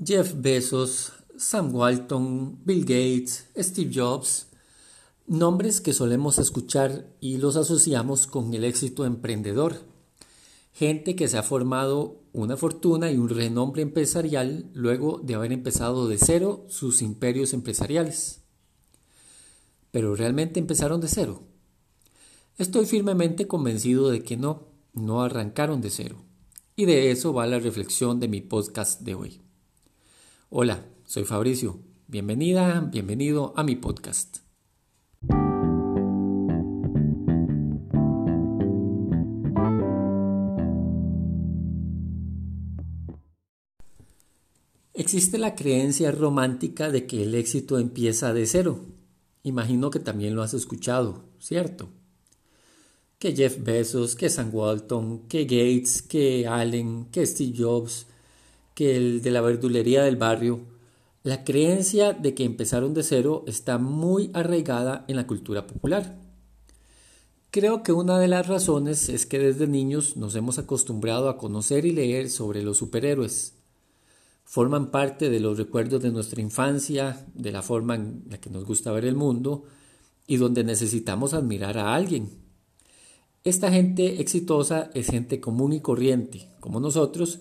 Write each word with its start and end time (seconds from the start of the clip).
Jeff 0.00 0.34
Bezos, 0.36 1.12
Sam 1.36 1.74
Walton, 1.74 2.58
Bill 2.64 2.80
Gates, 2.80 3.48
Steve 3.56 3.90
Jobs, 3.94 4.46
nombres 5.26 5.82
que 5.82 5.92
solemos 5.92 6.38
escuchar 6.38 7.06
y 7.20 7.36
los 7.36 7.56
asociamos 7.56 8.26
con 8.26 8.54
el 8.54 8.64
éxito 8.64 9.04
emprendedor. 9.04 9.82
Gente 10.72 11.14
que 11.14 11.28
se 11.28 11.36
ha 11.36 11.42
formado 11.42 12.22
una 12.32 12.56
fortuna 12.56 13.12
y 13.12 13.18
un 13.18 13.28
renombre 13.28 13.82
empresarial 13.82 14.70
luego 14.72 15.20
de 15.22 15.34
haber 15.34 15.52
empezado 15.52 16.08
de 16.08 16.16
cero 16.16 16.64
sus 16.68 17.02
imperios 17.02 17.52
empresariales. 17.52 18.40
Pero 19.90 20.16
¿realmente 20.16 20.58
empezaron 20.58 21.02
de 21.02 21.08
cero? 21.08 21.42
Estoy 22.56 22.86
firmemente 22.86 23.46
convencido 23.46 24.08
de 24.08 24.22
que 24.22 24.38
no, 24.38 24.68
no 24.94 25.22
arrancaron 25.22 25.82
de 25.82 25.90
cero. 25.90 26.16
Y 26.76 26.86
de 26.86 27.10
eso 27.10 27.34
va 27.34 27.46
la 27.46 27.58
reflexión 27.58 28.18
de 28.18 28.28
mi 28.28 28.40
podcast 28.40 29.02
de 29.02 29.14
hoy. 29.14 29.42
Hola, 30.54 30.84
soy 31.06 31.24
Fabricio. 31.24 31.80
Bienvenida, 32.08 32.86
bienvenido 32.92 33.54
a 33.56 33.64
mi 33.64 33.74
podcast. 33.74 34.40
Existe 44.92 45.38
la 45.38 45.54
creencia 45.54 46.12
romántica 46.12 46.90
de 46.90 47.06
que 47.06 47.22
el 47.22 47.34
éxito 47.34 47.78
empieza 47.78 48.34
de 48.34 48.44
cero. 48.44 48.84
Imagino 49.44 49.88
que 49.88 50.00
también 50.00 50.34
lo 50.34 50.42
has 50.42 50.52
escuchado, 50.52 51.24
¿cierto? 51.38 51.88
Que 53.18 53.34
Jeff 53.34 53.56
Bezos, 53.64 54.16
que 54.16 54.28
Sam 54.28 54.50
Walton, 54.52 55.28
que 55.28 55.44
Gates, 55.44 56.02
que 56.02 56.46
Allen, 56.46 57.06
que 57.06 57.24
Steve 57.24 57.54
Jobs, 57.56 58.06
que 58.74 58.96
el 58.96 59.22
de 59.22 59.30
la 59.30 59.40
verdulería 59.40 60.02
del 60.02 60.16
barrio, 60.16 60.60
la 61.22 61.44
creencia 61.44 62.12
de 62.12 62.34
que 62.34 62.44
empezaron 62.44 62.94
de 62.94 63.02
cero 63.02 63.44
está 63.46 63.78
muy 63.78 64.30
arraigada 64.34 65.04
en 65.08 65.16
la 65.16 65.26
cultura 65.26 65.66
popular. 65.66 66.18
Creo 67.52 67.82
que 67.82 67.92
una 67.92 68.18
de 68.18 68.28
las 68.28 68.48
razones 68.48 69.08
es 69.08 69.26
que 69.26 69.38
desde 69.38 69.66
niños 69.66 70.16
nos 70.16 70.34
hemos 70.34 70.58
acostumbrado 70.58 71.28
a 71.28 71.36
conocer 71.36 71.84
y 71.84 71.92
leer 71.92 72.30
sobre 72.30 72.62
los 72.62 72.78
superhéroes. 72.78 73.52
Forman 74.44 74.90
parte 74.90 75.30
de 75.30 75.38
los 75.38 75.58
recuerdos 75.58 76.02
de 76.02 76.10
nuestra 76.10 76.40
infancia, 76.40 77.26
de 77.34 77.52
la 77.52 77.62
forma 77.62 77.94
en 77.94 78.24
la 78.28 78.40
que 78.40 78.50
nos 78.50 78.64
gusta 78.64 78.90
ver 78.90 79.04
el 79.04 79.16
mundo 79.16 79.64
y 80.26 80.38
donde 80.38 80.64
necesitamos 80.64 81.34
admirar 81.34 81.78
a 81.78 81.94
alguien. 81.94 82.30
Esta 83.44 83.70
gente 83.70 84.20
exitosa 84.20 84.90
es 84.94 85.08
gente 85.08 85.40
común 85.40 85.72
y 85.72 85.80
corriente, 85.80 86.48
como 86.58 86.80
nosotros, 86.80 87.40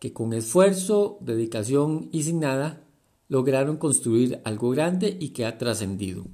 que 0.00 0.12
con 0.12 0.32
esfuerzo, 0.32 1.18
dedicación 1.20 2.08
y 2.10 2.24
sin 2.24 2.40
nada 2.40 2.82
lograron 3.28 3.76
construir 3.76 4.40
algo 4.44 4.70
grande 4.70 5.16
y 5.20 5.28
que 5.28 5.44
ha 5.44 5.58
trascendido. 5.58 6.24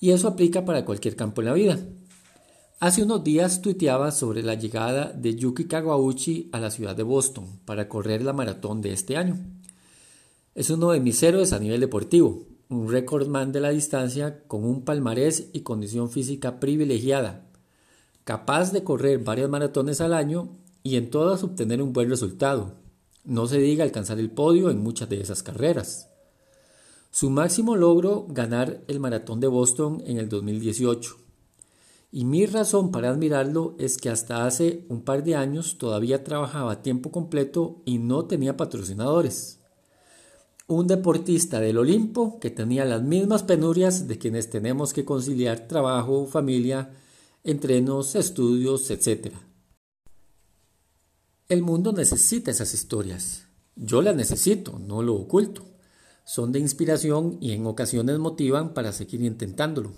Y 0.00 0.10
eso 0.10 0.26
aplica 0.26 0.64
para 0.64 0.86
cualquier 0.86 1.14
campo 1.14 1.42
en 1.42 1.46
la 1.46 1.52
vida. 1.52 1.78
Hace 2.80 3.02
unos 3.02 3.22
días 3.22 3.60
tuiteaba 3.60 4.10
sobre 4.12 4.42
la 4.42 4.54
llegada 4.54 5.12
de 5.12 5.36
Yuki 5.36 5.66
Kawauchi 5.66 6.48
a 6.52 6.58
la 6.58 6.70
ciudad 6.70 6.96
de 6.96 7.02
Boston 7.02 7.60
para 7.66 7.86
correr 7.86 8.22
la 8.22 8.32
maratón 8.32 8.80
de 8.80 8.94
este 8.94 9.18
año. 9.18 9.36
Es 10.54 10.70
uno 10.70 10.92
de 10.92 11.00
mis 11.00 11.22
héroes 11.22 11.52
a 11.52 11.58
nivel 11.58 11.80
deportivo, 11.80 12.46
un 12.70 12.90
recordman 12.90 13.52
de 13.52 13.60
la 13.60 13.70
distancia 13.70 14.42
con 14.44 14.64
un 14.64 14.86
palmarés 14.86 15.50
y 15.52 15.60
condición 15.60 16.10
física 16.10 16.60
privilegiada, 16.60 17.46
capaz 18.24 18.72
de 18.72 18.82
correr 18.82 19.18
varias 19.18 19.50
maratones 19.50 20.00
al 20.00 20.14
año 20.14 20.56
y 20.82 20.96
en 20.96 21.10
todas 21.10 21.42
obtener 21.42 21.82
un 21.82 21.92
buen 21.92 22.08
resultado. 22.08 22.74
No 23.24 23.46
se 23.46 23.58
diga 23.58 23.84
alcanzar 23.84 24.18
el 24.18 24.30
podio 24.30 24.70
en 24.70 24.82
muchas 24.82 25.08
de 25.08 25.20
esas 25.20 25.42
carreras. 25.42 26.08
Su 27.10 27.28
máximo 27.28 27.76
logro 27.76 28.26
ganar 28.28 28.82
el 28.86 29.00
maratón 29.00 29.40
de 29.40 29.48
Boston 29.48 30.02
en 30.06 30.18
el 30.18 30.28
2018. 30.28 31.16
Y 32.12 32.24
mi 32.24 32.46
razón 32.46 32.90
para 32.90 33.10
admirarlo 33.10 33.74
es 33.78 33.98
que 33.98 34.10
hasta 34.10 34.46
hace 34.46 34.84
un 34.88 35.02
par 35.02 35.22
de 35.22 35.36
años 35.36 35.78
todavía 35.78 36.24
trabajaba 36.24 36.72
a 36.72 36.82
tiempo 36.82 37.10
completo 37.10 37.82
y 37.84 37.98
no 37.98 38.24
tenía 38.24 38.56
patrocinadores. 38.56 39.58
Un 40.66 40.86
deportista 40.86 41.60
del 41.60 41.78
Olimpo 41.78 42.38
que 42.38 42.50
tenía 42.50 42.84
las 42.84 43.02
mismas 43.02 43.42
penurias 43.42 44.06
de 44.06 44.18
quienes 44.18 44.50
tenemos 44.50 44.92
que 44.92 45.04
conciliar 45.04 45.66
trabajo, 45.66 46.26
familia, 46.26 46.90
entrenos, 47.42 48.14
estudios, 48.14 48.88
etc. 48.90 49.32
El 51.50 51.62
mundo 51.62 51.90
necesita 51.92 52.52
esas 52.52 52.74
historias. 52.74 53.48
Yo 53.74 54.02
las 54.02 54.14
necesito, 54.14 54.78
no 54.78 55.02
lo 55.02 55.16
oculto. 55.16 55.64
Son 56.22 56.52
de 56.52 56.60
inspiración 56.60 57.38
y 57.40 57.50
en 57.50 57.66
ocasiones 57.66 58.20
motivan 58.20 58.72
para 58.72 58.92
seguir 58.92 59.20
intentándolo. 59.22 59.90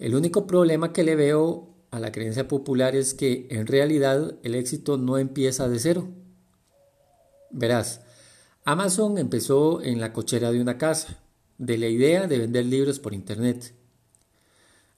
El 0.00 0.16
único 0.16 0.48
problema 0.48 0.92
que 0.92 1.04
le 1.04 1.14
veo 1.14 1.68
a 1.92 2.00
la 2.00 2.10
creencia 2.10 2.48
popular 2.48 2.96
es 2.96 3.14
que 3.14 3.46
en 3.50 3.68
realidad 3.68 4.38
el 4.42 4.56
éxito 4.56 4.98
no 4.98 5.18
empieza 5.18 5.68
de 5.68 5.78
cero. 5.78 6.08
Verás, 7.52 8.00
Amazon 8.64 9.18
empezó 9.18 9.80
en 9.82 10.00
la 10.00 10.12
cochera 10.12 10.50
de 10.50 10.60
una 10.60 10.78
casa, 10.78 11.20
de 11.58 11.78
la 11.78 11.86
idea 11.86 12.26
de 12.26 12.38
vender 12.38 12.66
libros 12.66 12.98
por 12.98 13.14
Internet. 13.14 13.72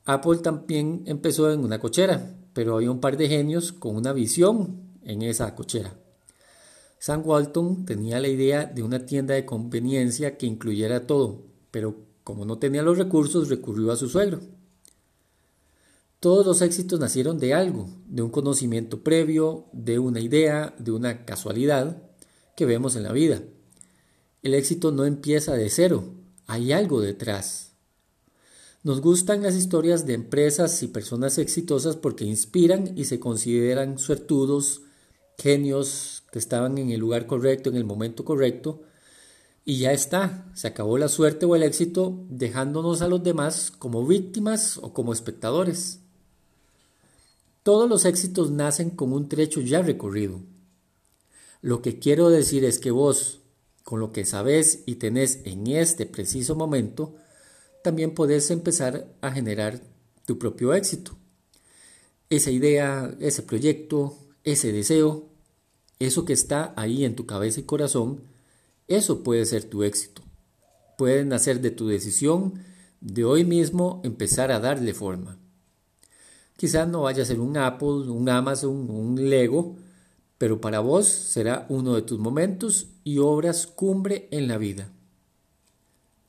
Apple 0.06 0.38
también 0.38 1.02
empezó 1.04 1.52
en 1.52 1.60
una 1.60 1.78
cochera, 1.78 2.38
pero 2.54 2.76
había 2.76 2.90
un 2.90 3.00
par 3.00 3.18
de 3.18 3.28
genios 3.28 3.74
con 3.74 3.96
una 3.96 4.14
visión 4.14 4.91
en 5.04 5.22
esa 5.22 5.54
cochera. 5.54 5.94
Sam 6.98 7.22
Walton 7.24 7.84
tenía 7.84 8.20
la 8.20 8.28
idea 8.28 8.64
de 8.64 8.82
una 8.82 9.04
tienda 9.06 9.34
de 9.34 9.44
conveniencia 9.44 10.36
que 10.36 10.46
incluyera 10.46 11.06
todo, 11.06 11.42
pero 11.70 11.96
como 12.24 12.44
no 12.44 12.58
tenía 12.58 12.82
los 12.82 12.98
recursos 12.98 13.48
recurrió 13.48 13.90
a 13.90 13.96
su 13.96 14.08
suegro. 14.08 14.40
Todos 16.20 16.46
los 16.46 16.62
éxitos 16.62 17.00
nacieron 17.00 17.38
de 17.38 17.54
algo, 17.54 17.88
de 18.06 18.22
un 18.22 18.30
conocimiento 18.30 19.02
previo, 19.02 19.66
de 19.72 19.98
una 19.98 20.20
idea, 20.20 20.72
de 20.78 20.92
una 20.92 21.24
casualidad 21.24 22.00
que 22.56 22.66
vemos 22.66 22.94
en 22.94 23.02
la 23.02 23.12
vida. 23.12 23.42
El 24.42 24.54
éxito 24.54 24.92
no 24.92 25.04
empieza 25.04 25.54
de 25.54 25.68
cero, 25.68 26.04
hay 26.46 26.70
algo 26.70 27.00
detrás. 27.00 27.72
Nos 28.84 29.00
gustan 29.00 29.42
las 29.42 29.56
historias 29.56 30.06
de 30.06 30.14
empresas 30.14 30.82
y 30.84 30.88
personas 30.88 31.38
exitosas 31.38 31.96
porque 31.96 32.24
inspiran 32.24 32.96
y 32.96 33.06
se 33.06 33.18
consideran 33.18 33.98
suertudos, 33.98 34.82
genios 35.38 36.22
que 36.30 36.38
estaban 36.38 36.78
en 36.78 36.90
el 36.90 37.00
lugar 37.00 37.26
correcto, 37.26 37.70
en 37.70 37.76
el 37.76 37.84
momento 37.84 38.24
correcto, 38.24 38.82
y 39.64 39.78
ya 39.78 39.92
está, 39.92 40.50
se 40.54 40.66
acabó 40.66 40.98
la 40.98 41.08
suerte 41.08 41.46
o 41.46 41.54
el 41.54 41.62
éxito 41.62 42.24
dejándonos 42.28 43.00
a 43.00 43.08
los 43.08 43.22
demás 43.22 43.70
como 43.70 44.06
víctimas 44.06 44.78
o 44.78 44.92
como 44.92 45.12
espectadores. 45.12 46.00
Todos 47.62 47.88
los 47.88 48.04
éxitos 48.04 48.50
nacen 48.50 48.90
con 48.90 49.12
un 49.12 49.28
trecho 49.28 49.60
ya 49.60 49.82
recorrido. 49.82 50.40
Lo 51.60 51.80
que 51.80 52.00
quiero 52.00 52.28
decir 52.28 52.64
es 52.64 52.80
que 52.80 52.90
vos, 52.90 53.40
con 53.84 54.00
lo 54.00 54.10
que 54.10 54.24
sabes 54.24 54.82
y 54.84 54.96
tenés 54.96 55.40
en 55.44 55.68
este 55.68 56.06
preciso 56.06 56.56
momento, 56.56 57.14
también 57.84 58.14
podés 58.14 58.50
empezar 58.50 59.14
a 59.20 59.30
generar 59.30 59.80
tu 60.24 60.38
propio 60.40 60.74
éxito. 60.74 61.16
Esa 62.30 62.50
idea, 62.50 63.14
ese 63.20 63.42
proyecto, 63.42 64.18
ese 64.44 64.72
deseo, 64.72 65.28
eso 65.98 66.24
que 66.24 66.32
está 66.32 66.72
ahí 66.76 67.04
en 67.04 67.14
tu 67.14 67.26
cabeza 67.26 67.60
y 67.60 67.64
corazón, 67.64 68.22
eso 68.88 69.22
puede 69.22 69.46
ser 69.46 69.64
tu 69.64 69.82
éxito. 69.82 70.22
Pueden 70.98 71.28
nacer 71.28 71.60
de 71.60 71.70
tu 71.70 71.88
decisión 71.88 72.54
de 73.00 73.24
hoy 73.24 73.44
mismo 73.44 74.00
empezar 74.04 74.52
a 74.52 74.60
darle 74.60 74.94
forma. 74.94 75.38
Quizás 76.56 76.88
no 76.88 77.02
vaya 77.02 77.22
a 77.22 77.26
ser 77.26 77.40
un 77.40 77.56
Apple, 77.56 78.10
un 78.10 78.28
Amazon, 78.28 78.88
un 78.90 79.28
Lego, 79.28 79.76
pero 80.38 80.60
para 80.60 80.80
vos 80.80 81.06
será 81.06 81.66
uno 81.68 81.94
de 81.94 82.02
tus 82.02 82.18
momentos 82.18 82.88
y 83.04 83.18
obras 83.18 83.66
cumbre 83.66 84.28
en 84.30 84.48
la 84.48 84.58
vida. 84.58 84.90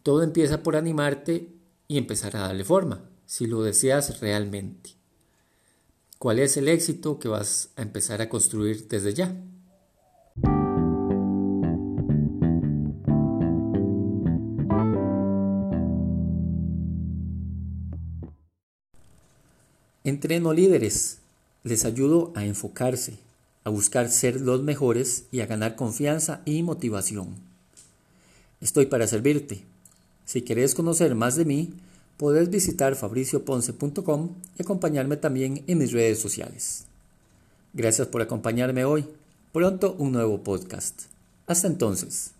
Todo 0.01 0.23
empieza 0.23 0.63
por 0.63 0.75
animarte 0.75 1.49
y 1.87 1.97
empezar 1.97 2.35
a 2.35 2.41
darle 2.41 2.63
forma, 2.63 3.09
si 3.25 3.47
lo 3.47 3.63
deseas 3.63 4.19
realmente. 4.19 4.91
¿Cuál 6.23 6.39
es 6.39 6.55
el 6.55 6.69
éxito 6.69 7.19
que 7.19 7.27
vas 7.27 7.71
a 7.75 7.81
empezar 7.81 8.21
a 8.21 8.29
construir 8.29 8.87
desde 8.87 9.13
ya? 9.13 9.35
Entreno 20.05 20.53
líderes, 20.53 21.17
les 21.65 21.83
ayudo 21.83 22.31
a 22.35 22.45
enfocarse, 22.45 23.17
a 23.65 23.69
buscar 23.69 24.09
ser 24.09 24.39
los 24.39 24.63
mejores 24.63 25.25
y 25.29 25.41
a 25.41 25.45
ganar 25.45 25.75
confianza 25.75 26.41
y 26.45 26.63
motivación. 26.63 27.35
Estoy 28.61 28.85
para 28.85 29.07
servirte. 29.07 29.65
Si 30.23 30.41
quieres 30.41 30.73
conocer 30.73 31.15
más 31.15 31.35
de 31.35 31.43
mí, 31.43 31.73
puedes 32.17 32.49
visitar 32.49 32.95
fabricioponce.com 32.95 34.35
y 34.57 34.61
acompañarme 34.61 35.17
también 35.17 35.63
en 35.67 35.77
mis 35.77 35.91
redes 35.91 36.19
sociales. 36.19 36.85
Gracias 37.73 38.07
por 38.07 38.21
acompañarme 38.21 38.85
hoy. 38.85 39.05
Pronto 39.51 39.95
un 39.97 40.11
nuevo 40.11 40.43
podcast. 40.43 41.03
Hasta 41.47 41.67
entonces. 41.67 42.31